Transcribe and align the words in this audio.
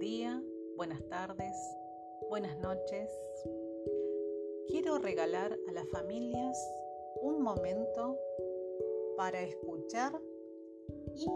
día, 0.00 0.42
buenas 0.76 1.00
tardes, 1.08 1.54
buenas 2.28 2.58
noches. 2.58 3.08
Quiero 4.66 4.98
regalar 4.98 5.56
a 5.68 5.72
las 5.72 5.88
familias 5.90 6.58
un 7.22 7.40
momento 7.42 8.18
para 9.16 9.40
escuchar 9.40 10.20
y 11.14 11.26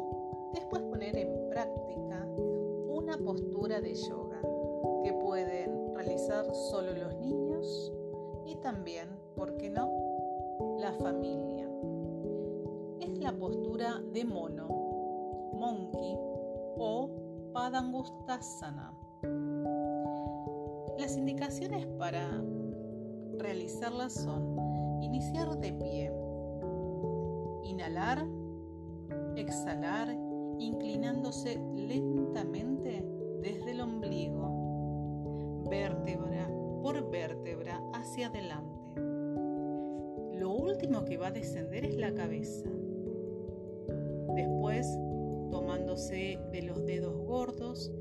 después 0.54 0.82
poner 0.82 1.16
en 1.16 1.48
práctica 1.48 2.26
una 2.88 3.16
postura 3.18 3.80
de 3.80 3.94
yoga 3.94 4.40
que 5.04 5.12
pueden 5.12 5.94
realizar 5.94 6.52
solo 6.52 6.92
los 6.94 7.14
niños 7.18 7.92
y 8.44 8.56
también, 8.56 9.08
¿por 9.36 9.56
qué 9.56 9.70
no?, 9.70 9.88
la 10.80 10.92
familia. 10.94 11.70
Es 12.98 13.16
la 13.20 13.32
postura 13.38 14.02
de 14.12 14.24
mono, 14.24 14.66
monkey 15.52 16.16
o 16.78 17.25
Padangustasana. 17.56 18.92
Las 20.98 21.16
indicaciones 21.16 21.86
para 21.98 22.44
realizarla 23.38 24.10
son 24.10 25.00
iniciar 25.00 25.56
de 25.56 25.72
pie, 25.72 26.12
inhalar, 27.64 28.26
exhalar, 29.36 30.14
inclinándose 30.58 31.58
lentamente 31.74 33.02
desde 33.40 33.70
el 33.70 33.80
ombligo, 33.80 35.64
vértebra 35.70 36.50
por 36.82 37.10
vértebra 37.10 37.80
hacia 37.94 38.26
adelante. 38.26 39.00
Lo 40.38 40.52
último 40.52 41.06
que 41.06 41.16
va 41.16 41.28
a 41.28 41.32
descender 41.32 41.86
es 41.86 41.96
la 41.96 42.12
cabeza. 42.12 42.68
Después 44.34 44.86
tomándose 45.50 46.38
de 46.52 46.62
los 46.62 46.84
dedos 46.84 47.16
gordos, 47.16 47.92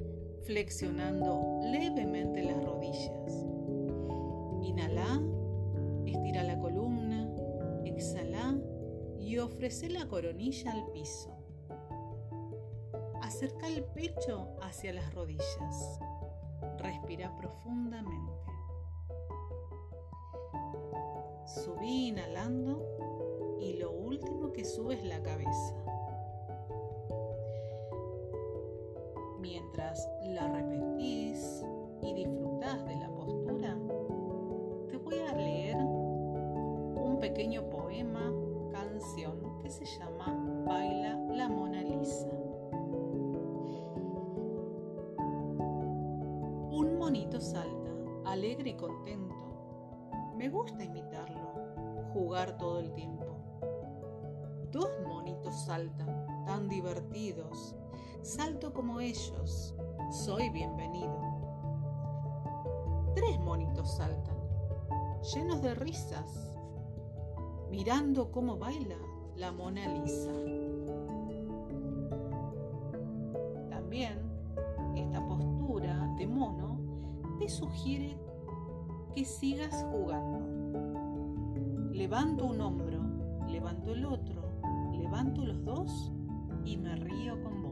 flexionando 0.43 1.59
levemente 1.63 2.43
las 2.43 2.63
rodillas. 2.63 3.45
Inhala, 4.61 5.21
estira 6.05 6.43
la 6.43 6.59
columna, 6.59 7.29
exhala 7.83 8.57
y 9.19 9.37
ofrece 9.37 9.89
la 9.89 10.07
coronilla 10.07 10.71
al 10.71 10.91
piso. 10.91 11.35
Acerca 13.21 13.67
el 13.67 13.83
pecho 13.83 14.55
hacia 14.61 14.93
las 14.93 15.13
rodillas. 15.13 15.99
Respira 16.77 17.35
profundamente. 17.37 18.33
Subí 21.45 22.09
inhalando 22.09 23.57
y 23.59 23.73
lo 23.73 23.91
último 23.91 24.51
que 24.53 24.65
sube 24.65 24.95
es 24.95 25.03
la 25.03 25.21
cabeza. 25.21 25.94
Mientras 29.45 30.09
la 30.23 30.47
repetís 30.47 31.63
y 32.01 32.13
disfrutás 32.13 32.83
de 32.87 32.95
la 32.95 33.09
postura, 33.09 33.77
te 34.89 34.97
voy 34.97 35.19
a 35.19 35.35
leer 35.35 35.77
un 35.77 37.19
pequeño 37.21 37.69
poema, 37.69 38.33
canción 38.71 39.59
que 39.61 39.69
se 39.69 39.85
llama 39.85 40.63
Baila 40.65 41.15
la 41.35 41.47
Mona 41.47 41.83
Lisa. 41.83 42.27
Un 46.71 46.97
monito 46.97 47.39
salta, 47.39 47.91
alegre 48.25 48.71
y 48.71 48.73
contento. 48.73 49.35
Me 50.35 50.49
gusta 50.49 50.83
imitarlo, 50.83 52.09
jugar 52.13 52.57
todo 52.57 52.79
el 52.79 52.91
tiempo. 52.93 53.25
Dos 54.71 54.89
monitos 55.05 55.65
saltan, 55.65 56.45
tan 56.47 56.67
divertidos, 56.67 57.75
Salto 58.25 58.73
como 58.73 58.99
ellos. 59.01 59.75
Soy 60.09 60.49
bienvenido. 60.49 61.15
Tres 63.13 63.39
monitos 63.39 63.97
saltan, 63.97 64.35
llenos 65.31 65.61
de 65.61 65.75
risas, 65.75 66.57
mirando 67.69 68.31
cómo 68.31 68.57
baila 68.57 68.95
la 69.35 69.51
Mona 69.51 69.87
Lisa. 69.99 70.31
También 73.69 74.19
esta 74.95 75.23
postura 75.27 76.11
de 76.17 76.25
mono 76.25 76.79
te 77.37 77.47
sugiere 77.47 78.17
que 79.13 79.23
sigas 79.23 79.85
jugando. 79.91 80.39
Levanto 81.91 82.45
un 82.45 82.59
hombro, 82.59 83.01
levanto 83.47 83.91
el 83.91 84.03
otro, 84.03 84.41
levanto 84.93 85.45
los 85.45 85.63
dos 85.63 86.11
y 86.65 86.77
me 86.77 86.95
río 86.95 87.39
con 87.43 87.64